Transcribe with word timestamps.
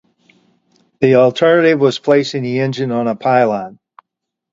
The 1.01 1.13
alternative 1.13 1.79
was 1.79 1.99
placing 1.99 2.41
the 2.41 2.59
engine 2.61 2.91
on 2.91 3.07
a 3.07 3.15
pylon. 3.15 3.77